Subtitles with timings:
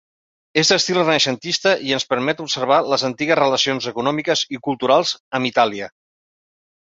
[0.59, 5.93] És d'estil renaixentista i ens permet observar les antigues relacions econòmiques i culturals amb Itàlia.